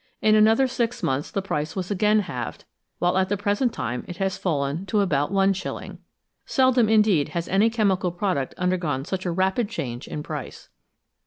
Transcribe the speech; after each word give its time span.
In 0.19 0.33
another 0.33 0.65
six 0.67 1.03
months 1.03 1.29
the 1.29 1.43
price 1.43 1.75
was 1.75 1.91
again 1.91 2.21
halved, 2.21 2.65
while 2.97 3.19
at 3.19 3.29
the 3.29 3.37
present 3.37 3.71
time 3.71 4.03
it 4.07 4.17
has 4.17 4.35
fallen 4.35 4.83
to 4.87 4.99
about 5.01 5.29
Is. 5.31 5.91
Seldom 6.47 6.89
indeed 6.89 7.29
has 7.37 7.47
any 7.47 7.69
chemical 7.69 8.11
product 8.11 8.55
undergone 8.57 9.05
such 9.05 9.27
a 9.27 9.31
rapid 9.31 9.69
change 9.69 10.07
in 10.07 10.23
price. 10.23 10.69